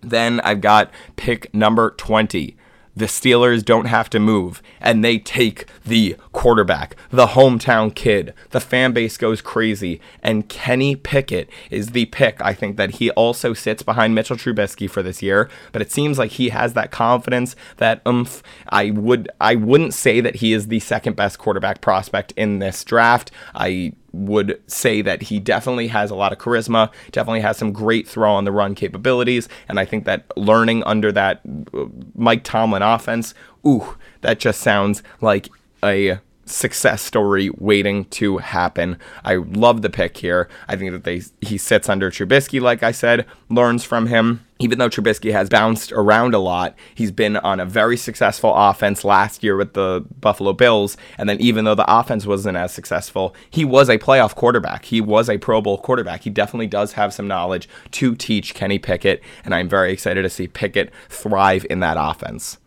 [0.00, 2.56] Then I've got pick number 20
[2.98, 8.34] the Steelers don't have to move and they take the quarterback, the hometown kid.
[8.50, 10.00] The fan base goes crazy.
[10.22, 12.40] And Kenny Pickett is the pick.
[12.40, 16.18] I think that he also sits behind Mitchell Trubisky for this year, but it seems
[16.18, 18.42] like he has that confidence, that umph.
[18.68, 22.84] I would I wouldn't say that he is the second best quarterback prospect in this
[22.84, 23.30] draft.
[23.54, 28.08] I would say that he definitely has a lot of charisma, definitely has some great
[28.08, 31.40] throw on the run capabilities, and I think that learning under that
[31.74, 33.34] uh, Mike Tomlin offense,
[33.66, 35.48] ooh, that just sounds like
[35.84, 36.18] a
[36.50, 38.98] success story waiting to happen.
[39.24, 40.48] I love the pick here.
[40.66, 44.44] I think that they he sits under Trubisky, like I said, learns from him.
[44.60, 49.04] Even though Trubisky has bounced around a lot, he's been on a very successful offense
[49.04, 50.96] last year with the Buffalo Bills.
[51.16, 54.86] And then, even though the offense wasn't as successful, he was a playoff quarterback.
[54.86, 56.22] He was a Pro Bowl quarterback.
[56.22, 59.22] He definitely does have some knowledge to teach Kenny Pickett.
[59.44, 62.58] And I'm very excited to see Pickett thrive in that offense.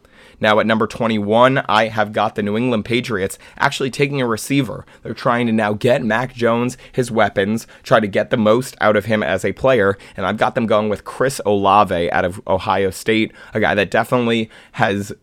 [0.42, 4.86] Now, at number 21, I have got the New England Patriots actually taking a receiver.
[5.04, 8.96] They're trying to now get Mac Jones his weapons, try to get the most out
[8.96, 12.42] of him as a player, and I've got them going with Chris Olave out of
[12.48, 15.14] Ohio State, a guy that definitely has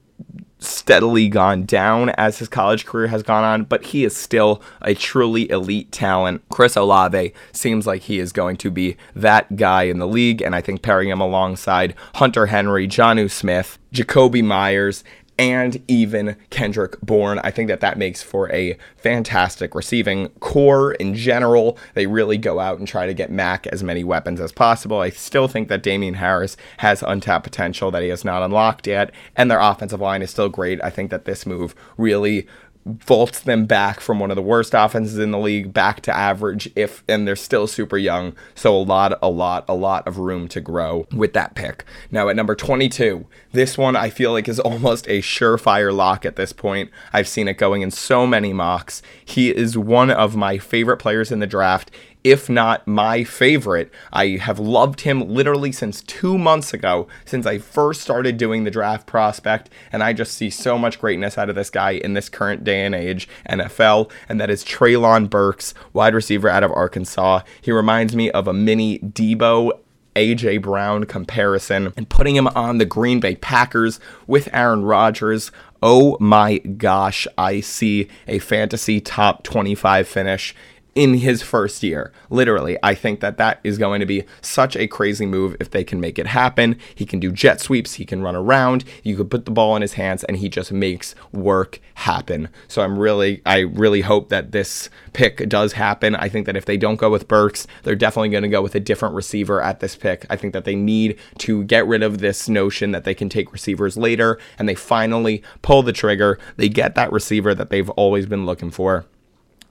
[0.59, 4.95] steadily gone down as his college career has gone on, but he is still a
[4.95, 6.43] truly elite talent.
[6.51, 10.55] Chris Olave seems like he is going to be that guy in the league, and
[10.55, 15.05] I think pairing him alongside Hunter Henry, Jonnu Smith, Jakobi Meyers,
[15.39, 17.39] and even Kendrick Bourne.
[17.45, 21.79] I think that that makes for a fantastic receiving corps in general.
[21.95, 25.01] They really go out and try to get Mac as many weapons as possible.
[25.01, 29.13] I still think that Damien Harris has untapped potential that he has not unlocked yet,
[29.37, 30.83] and their offensive line is still great.
[30.83, 32.47] I think that this move really
[32.89, 36.71] vaults them back from one of the worst offenses in the league back to average
[36.75, 38.35] if and they're still super young.
[38.55, 41.85] So a lot a lot a lot of room to grow with that pick.
[42.11, 46.37] Now at number 22 this one i feel like is almost a surefire lock at
[46.37, 46.91] this point.
[47.13, 49.03] I've seen it going in so many mocks.
[49.25, 51.91] He is one of my favorite players in the draft
[52.31, 53.91] if not my favorite.
[54.13, 58.71] I have loved him literally since two months ago, since I first started doing the
[58.71, 62.29] draft prospect, and I just see so much greatness out of this guy in this
[62.29, 67.41] current day and age NFL, and that is Treylon Burks, wide receiver out of Arkansas.
[67.63, 69.73] He reminds me of a mini Deebo
[70.15, 75.51] AJ Brown comparison and putting him on the Green Bay Packers with Aaron Rodgers.
[75.83, 80.55] Oh my gosh, I see a fantasy top 25 finish
[80.99, 82.11] in his first year.
[82.29, 85.85] Literally, I think that that is going to be such a crazy move if they
[85.85, 86.77] can make it happen.
[86.93, 89.83] He can do jet sweeps, he can run around, you could put the ball in
[89.83, 92.49] his hands and he just makes work happen.
[92.67, 96.17] So I'm really I really hope that this pick does happen.
[96.17, 98.75] I think that if they don't go with Burks, they're definitely going to go with
[98.75, 100.27] a different receiver at this pick.
[100.29, 103.53] I think that they need to get rid of this notion that they can take
[103.53, 106.41] receivers later and they finally pull the trigger.
[106.57, 109.07] They get that receiver that they've always been looking for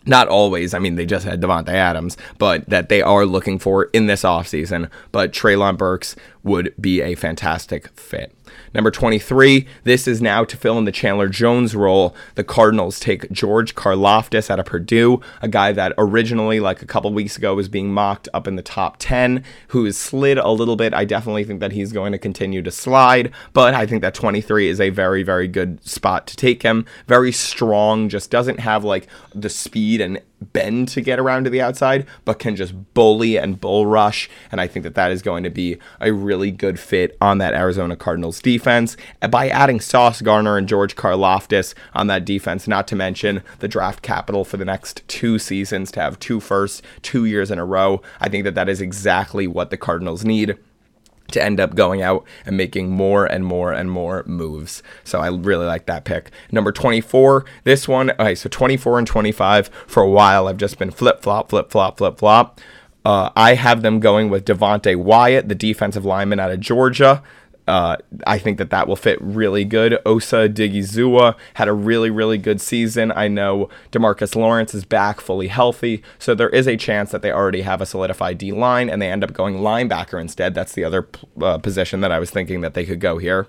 [0.07, 0.73] not always.
[0.73, 4.23] I mean, they just had Davante Adams, but that they are looking for in this
[4.23, 4.89] offseason.
[5.11, 8.36] But Treylon Burks would be a fantastic fit.
[8.73, 12.15] Number 23, this is now to fill in the Chandler Jones role.
[12.35, 17.11] The Cardinals take George Karlaftis out of Purdue, a guy that originally, like a couple
[17.13, 20.75] weeks ago, was being mocked up in the top 10, who has slid a little
[20.75, 20.93] bit.
[20.93, 24.67] I definitely think that he's going to continue to slide, but I think that 23
[24.67, 26.85] is a very, very good spot to take him.
[27.07, 31.61] Very strong, just doesn't have like the speed and bend to get around to the
[31.61, 34.29] outside, but can just bully and bull rush.
[34.51, 37.53] And I think that that is going to be a really good fit on that
[37.53, 38.97] Arizona Cardinals defense.
[39.21, 43.67] And by adding Sauce Gardner and George Karlaftis on that defense, not to mention the
[43.67, 47.65] draft capital for the next two seasons to have two firsts, two years in a
[47.65, 50.57] row, I think that that is exactly what the Cardinals need
[51.31, 54.83] to end up going out and making more and more and more moves.
[55.03, 56.31] So I really like that pick.
[56.51, 60.91] Number 24, this one, okay, so 24 and 25 for a while I've just been
[60.91, 62.61] flip flop, flip flop, flip flop.
[63.05, 67.23] Uh, I have them going with Devonte Wyatt, the defensive lineman out of Georgia.
[67.67, 69.99] Uh, I think that that will fit really good.
[70.05, 73.11] Osa Odighizuwa had a really, really good season.
[73.11, 77.31] I know Demarcus Lawrence is back fully healthy, so there is a chance that they
[77.31, 80.53] already have a solidified D line and they end up going linebacker instead.
[80.53, 81.07] That's the other
[81.41, 83.47] uh, position that I was thinking that they could go here.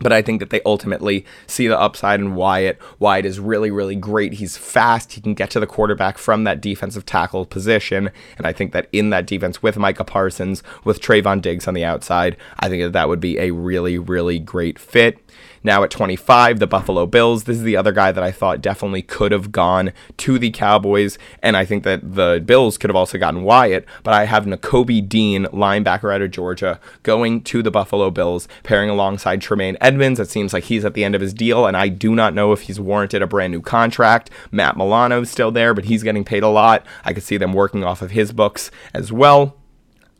[0.00, 2.78] But I think that they ultimately see the upside in Wyatt.
[2.98, 4.34] Wyatt is really, really great.
[4.34, 5.12] He's fast.
[5.12, 8.10] He can get to the quarterback from that defensive tackle position.
[8.38, 11.84] And I think that in that defense with Micah Parsons, with Trevon Diggs on the
[11.84, 15.18] outside, I think that that would be a really, really great fit.
[15.62, 17.44] Now at 25, the Buffalo Bills.
[17.44, 21.18] This is the other guy that I thought definitely could have gone to the Cowboys,
[21.42, 25.06] and I think that the Bills could have also gotten Wyatt, but I have Nakobe
[25.06, 30.18] Dean, linebacker out of Georgia, going to the Buffalo Bills, pairing alongside Tremaine Edmunds.
[30.18, 32.52] It seems like he's at the end of his deal, and I do not know
[32.52, 34.30] if he's warranted a brand new contract.
[34.50, 36.86] Matt Milano's still there, but he's getting paid a lot.
[37.04, 39.58] I could see them working off of his books as well.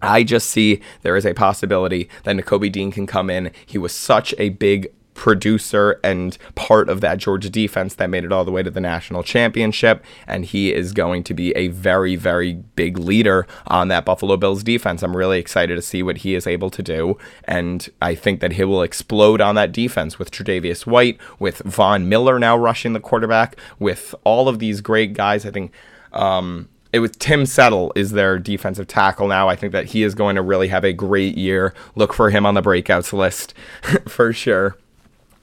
[0.03, 3.51] I just see there is a possibility that Nakobe Dean can come in.
[3.67, 8.33] He was such a big producer and part of that Georgia defense that made it
[8.33, 10.03] all the way to the national championship.
[10.27, 14.63] And he is going to be a very, very big leader on that Buffalo Bills
[14.63, 15.03] defense.
[15.03, 17.19] I'm really excited to see what he is able to do.
[17.45, 22.09] And I think that he will explode on that defense with Tre'Davious White, with Von
[22.09, 25.45] Miller now rushing the quarterback, with all of these great guys.
[25.45, 25.71] I think.
[26.15, 29.49] Um, it was Tim Settle is their defensive tackle now.
[29.49, 31.73] I think that he is going to really have a great year.
[31.95, 33.55] Look for him on the breakouts list
[34.09, 34.77] for sure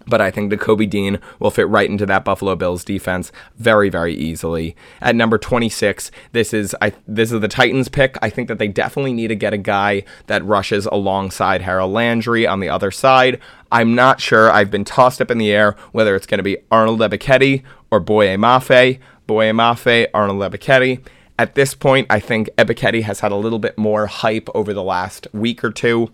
[0.08, 4.15] but I think Nakobe Dean will fit right into that Buffalo Bills defense very, very
[4.15, 4.76] easily.
[5.02, 8.17] At number 26, this is I this is the Titans pick.
[8.22, 12.48] I think that they definitely need to get a guy that rushes alongside Harold Landry
[12.48, 13.39] on the other side.
[13.72, 14.52] I'm not sure.
[14.52, 18.00] I've been tossed up in the air whether it's going to be Arnold Ebiketie or
[18.00, 19.00] Boye Mafe.
[19.28, 21.06] Boye Mafe, Arnold Ebiketie.
[21.39, 24.84] At this point, I think Ebiketie has had a little bit more hype over the
[24.84, 26.12] last week or two.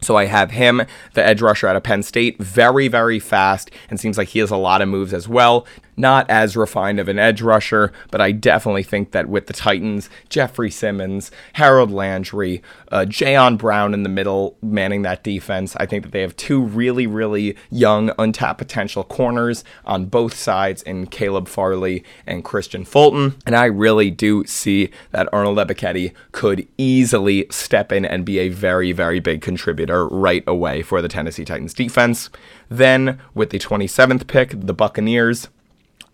[0.00, 0.82] So I have him,
[1.14, 4.50] the edge rusher out of Penn State, very, very fast, and seems like he has
[4.50, 5.66] a lot of moves as well
[5.98, 10.08] not as refined of an edge rusher, but I definitely think that with the Titans,
[10.28, 16.04] Jeffrey Simmons, Harold Landry, uh, Jayon Brown in the middle manning that defense, I think
[16.04, 21.48] that they have two really, really young, untapped potential corners on both sides in Caleb
[21.48, 23.36] Farley and Kristian Fulton.
[23.44, 28.48] And I really do see that Arnold Ebiketie could easily step in and be a
[28.48, 32.30] very, very big contributor right away for the Tennessee Titans defense.
[32.68, 35.48] Then with the 27th pick, the Buccaneers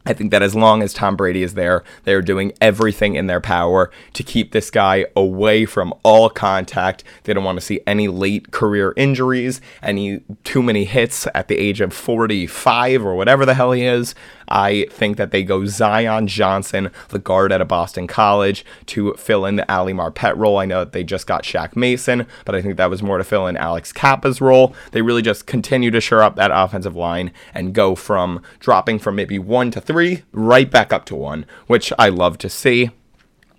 [0.07, 3.41] I think that as long as Tom Brady is there, they're doing everything in their
[3.41, 7.05] power to keep this guy away from all contact.
[7.25, 11.57] They don't want to see any late career injuries, any too many hits at the
[11.57, 14.15] age of 45 or whatever the hell he is.
[14.49, 19.47] I think that they go Zion Johnson, the guard at a Boston college, to fill
[19.47, 20.59] in the Ali Marpet role.
[20.59, 23.25] I know that they just got Shaq Mason, but I think that was more to
[23.25, 24.75] fill in Alex Cappa's role.
[24.93, 29.17] They really just continue to shore up that offensive line and go from dropping from
[29.17, 32.91] maybe one to three right back up to one, which I love to see.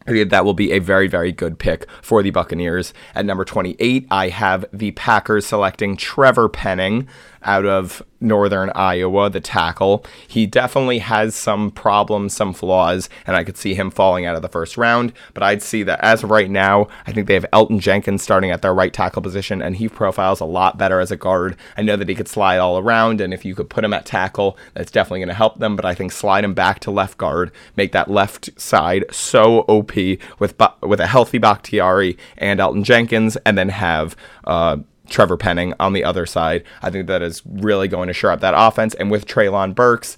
[0.07, 2.93] That will be a very, very good pick for the Buccaneers.
[3.15, 7.07] At number 28, I have the Packers selecting Trevor Penning
[7.45, 10.03] out of Northern Iowa, the tackle.
[10.27, 14.41] He definitely has some problems, some flaws, and I could see him falling out of
[14.41, 15.13] the first round.
[15.33, 18.51] But I'd see that as of right now, I think they have Elgton Jenkins starting
[18.51, 21.55] at their right tackle position, and he profiles a lot better as a guard.
[21.77, 24.05] I know that he could slide all around, and if you could put him at
[24.05, 25.75] tackle, that's definitely going to help them.
[25.75, 29.95] But I think slide him back to left guard, make that left side so OP
[30.39, 34.15] with with a healthy Bakhtiari and Elgton Jenkins, and then have.
[34.45, 34.77] Uh,
[35.09, 36.63] Trevor Penning on the other side.
[36.81, 38.93] I think that is really going to shore up that offense.
[38.95, 40.17] And with Treylon Burks,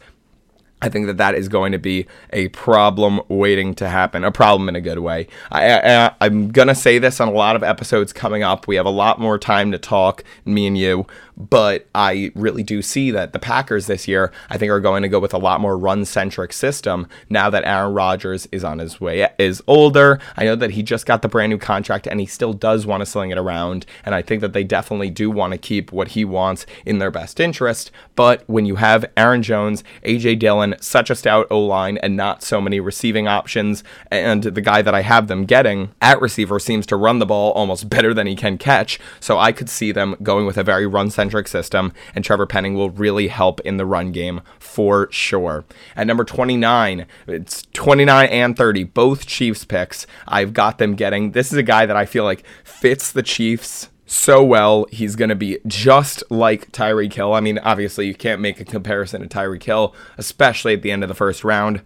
[0.80, 4.70] I think that that is going to be a problem waiting to happen, a problem
[4.70, 5.28] in a good way.
[5.52, 8.68] I, I, am going to say this on a lot of episodes coming up.
[8.68, 11.08] We have a lot more time to talk, me and you,
[11.38, 15.08] but I really do see that the Packers this year, I think, are going to
[15.08, 19.00] go with a lot more run centric system now that Aaron Rodgers is on his
[19.00, 20.20] way, is older.
[20.36, 23.02] I know that he just got the brand new contract and he still does want
[23.02, 23.86] to sling it around.
[24.04, 27.12] And I think that they definitely do want to keep what he wants in their
[27.12, 27.92] best interest.
[28.16, 32.42] But when you have Aaron Jones, AJ Dillon, such a stout O line, and not
[32.42, 36.88] so many receiving options, and the guy that I have them getting at receiver seems
[36.88, 39.00] to run the ball almost better than he can catch.
[39.20, 42.46] So I could see them going with a very run centric centric system, and Trevor
[42.46, 45.66] Penning will really help in the run game for sure.
[45.96, 50.08] At number 29, it's 29 and 30, both Chiefs picks.
[50.28, 51.32] I've got them getting.
[51.32, 54.86] This is a guy that I feel like fits the Chiefs so well.
[54.92, 57.34] He's going to be just like Tyreek Hill.
[57.34, 61.04] I mean, obviously, you can't make a comparison to Tyreek Hill, especially at the end
[61.04, 61.82] of the first round.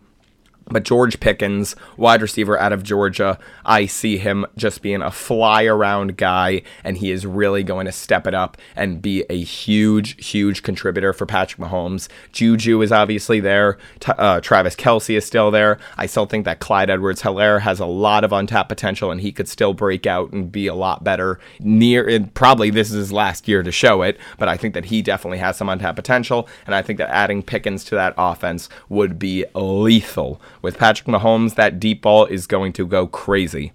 [0.72, 5.66] But George Pickens, wide receiver out of Georgia, I see him just being a fly
[5.66, 10.26] around guy, and he is really going to step it up and be a huge,
[10.26, 12.08] huge contributor for Patrick Mahomes.
[12.32, 13.78] Juju is obviously there.
[14.08, 15.78] Uh, Travis Kelce is still there.
[15.98, 19.32] I still think that Clyde Edwards Helaire has a lot of untapped potential, and he
[19.32, 21.40] could still break out and be a lot better.
[21.60, 25.02] Near, probably this is his last year to show it, but I think that he
[25.02, 29.20] definitely has some untapped potential, and I think that adding Pickens to that offense would
[29.20, 33.74] be lethal with Patrick Mahomes, that deep ball is going to go crazy.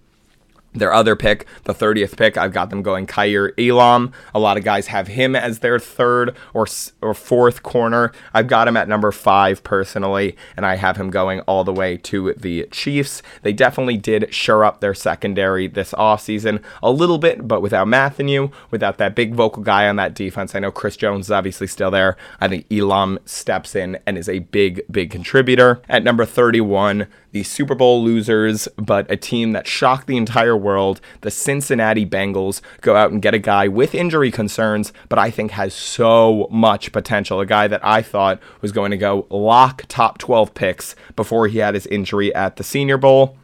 [0.76, 4.12] Their other pick, the 30th pick, I've got them going Kaiir Elam.
[4.34, 6.66] A lot of guys have him as their third or
[7.00, 8.12] or fourth corner.
[8.34, 11.96] I've got him at number five personally, and I have him going all the way
[11.98, 13.22] to the Chiefs.
[13.42, 18.50] They definitely did shore up their secondary this offseason a little bit, but without Mathieu,
[18.70, 20.54] without that big vocal guy on that defense.
[20.54, 22.16] I know Chris Jones is obviously still there.
[22.40, 25.80] I think Elam steps in and is a big, big contributor.
[25.88, 27.06] At number 31,
[27.36, 31.02] the Super Bowl losers, but a team that shocked the entire world.
[31.20, 35.50] The Cincinnati Bengals go out and get a guy with injury concerns, but I think
[35.50, 37.38] has so much potential.
[37.40, 41.58] A guy that I thought was going to go lock top 12 picks before he
[41.58, 43.36] had his injury at the Senior Bowl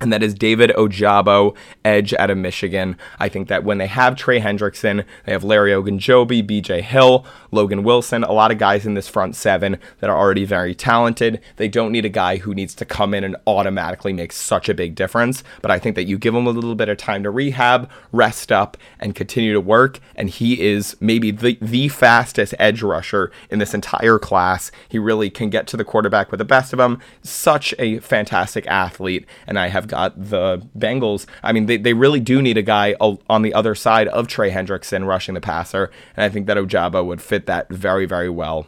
[0.00, 2.96] and that is David Ojabo, edge out of Michigan.
[3.18, 7.82] I think that when they have Trey Hendrickson, they have Larry Ogunjobi, BJ Hill, Logan
[7.82, 11.40] Wilson, a lot of guys in this front seven that are already very talented.
[11.56, 14.74] They don't need a guy who needs to come in and automatically make such a
[14.74, 15.42] big difference.
[15.62, 18.52] But I think that you give him a little bit of time to rehab, rest
[18.52, 19.98] up, and continue to work.
[20.14, 24.70] And he is maybe the, the fastest edge rusher in this entire class.
[24.88, 27.00] He really can get to the quarterback with the best of them.
[27.22, 29.26] Such a fantastic athlete.
[29.46, 31.26] And I have got the Bengals.
[31.42, 34.50] I mean, they, they really do need a guy on the other side of Trey
[34.50, 35.90] Hendrickson rushing the passer.
[36.16, 38.66] And I think that Ojabo would fit that very, very well.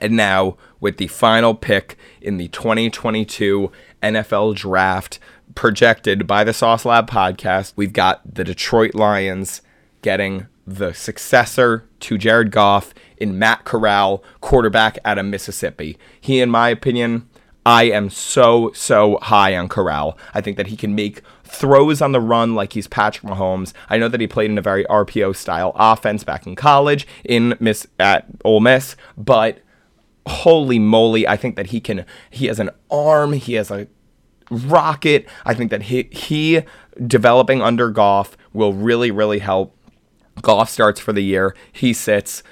[0.00, 3.70] And now, with the final pick in the 2022
[4.02, 5.18] NFL Draft,
[5.54, 9.62] projected by the Sauce Lab podcast, we've got the Detroit Lions
[10.02, 15.98] getting the successor to Jared Goff in Matt Corral, quarterback out of Mississippi.
[16.20, 17.28] He, in my opinion,
[17.66, 20.18] I am so, so high on Corral.
[20.34, 23.72] I think that he can make throws on the run like he's Patrick Mahomes.
[23.88, 27.56] I know that he played in a very RPO style offense back in college in
[27.60, 29.60] Miss at Ole Miss, but
[30.26, 33.86] holy moly, I think that he can he has an arm, he has a
[34.50, 35.26] rocket.
[35.44, 36.62] I think that he he
[37.06, 39.76] developing under Goff will really really help.
[40.42, 41.54] Goff starts for the year.
[41.72, 42.42] He sits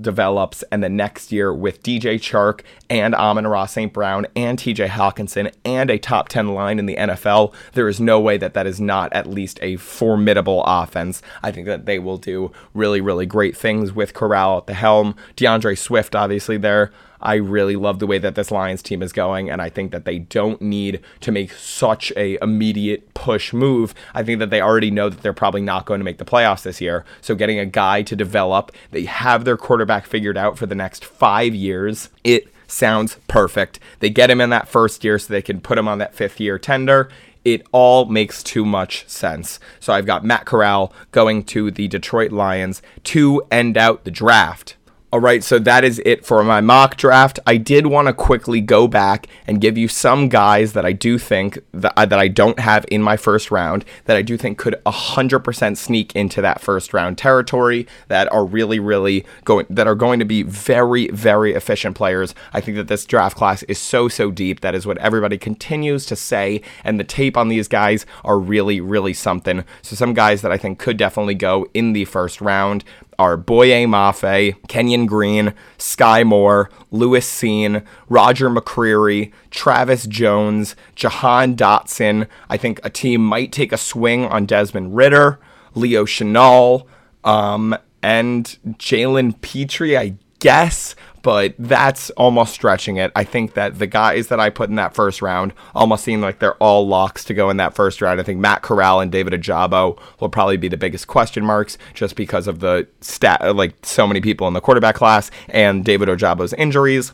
[0.00, 3.92] develops, and the next year with DJ Chark and Amon-Ra St.
[3.92, 8.18] Brown and TJ Hockenson and a top 10 line in the NFL, there is no
[8.18, 11.22] way that that is not at least a formidable offense.
[11.42, 15.14] I think that they will do really, really great things with Corral at the helm.
[15.36, 16.90] D'Andre Swift, obviously, there.
[17.20, 20.04] I really love the way that this Lions team is going, and I think that
[20.04, 23.94] they don't need to make such a immediate push move.
[24.14, 26.62] I think that they already know that they're probably not going to make the playoffs
[26.62, 27.04] this year.
[27.20, 31.04] So getting a guy to develop, they have their quarterback figured out for the next
[31.04, 32.10] five years.
[32.24, 33.80] It sounds perfect.
[34.00, 36.38] They get him in that first year so they can put him on that fifth
[36.38, 37.08] year tender.
[37.44, 39.58] It all makes too much sense.
[39.80, 44.76] So I've got Matt Corral going to the Detroit Lions to end out the draft.
[45.10, 47.38] All right, so that is it for my mock draft.
[47.46, 51.16] I did want to quickly go back and give you some guys that I do
[51.16, 54.58] think that, uh, that I don't have in my first round that I do think
[54.58, 59.94] could 100% sneak into that first round territory that are really really going that are
[59.94, 62.34] going to be very very efficient players.
[62.52, 66.04] I think that this draft class is so so deep that is what everybody continues
[66.04, 69.64] to say and the tape on these guys are really really something.
[69.80, 72.84] So some guys that I think could definitely go in the first round
[73.18, 82.28] are Boye Mafe, Kenyon Green, Skyy Moore, Lewis Cine, Roger McCreary, Travis Jones, Jahan Dotson.
[82.48, 85.40] I think a team might take a swing on Desmond Ridder,
[85.74, 86.86] Leo Chenal,
[87.24, 90.94] um, and Jalen Pitre, I guess
[91.28, 93.12] but that's almost stretching it.
[93.14, 96.38] I think that the guys that I put in that first round almost seem like
[96.38, 98.18] they're all locks to go in that first round.
[98.18, 102.16] I think Matt Corral and David Ojabo will probably be the biggest question marks just
[102.16, 106.54] because of the stat, like so many people in the quarterback class and David Ojabo's
[106.54, 107.12] injuries.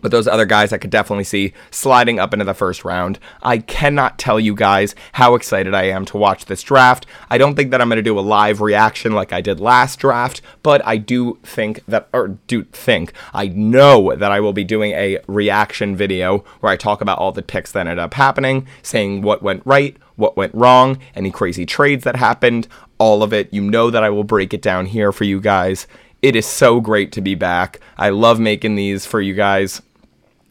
[0.00, 3.18] But those other guys I could definitely see sliding up into the first round.
[3.42, 7.06] I cannot tell you guys how excited I am to watch this draft.
[7.30, 9.98] I don't think that I'm going to do a live reaction like I did last
[9.98, 14.64] draft, but I do think that, or do think, I know that I will be
[14.64, 18.66] doing a reaction video where I talk about all the picks that ended up happening,
[18.82, 22.68] saying what went right, what went wrong, any crazy trades that happened,
[22.98, 23.52] all of it.
[23.52, 25.86] You know that I will break it down here for you guys.
[26.22, 27.78] It is so great to be back.
[27.98, 29.82] I love making these for you guys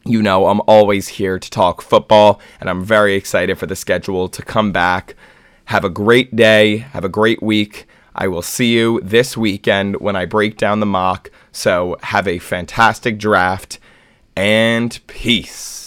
[0.06, 4.28] you know, I'm always here to talk football, and I'm very excited for the schedule
[4.28, 5.14] to come back.
[5.66, 6.78] Have a great day.
[6.78, 7.86] Have a great week.
[8.14, 11.30] I will see you this weekend when I break down the mock.
[11.52, 13.78] So, have a fantastic draft
[14.36, 15.85] and peace.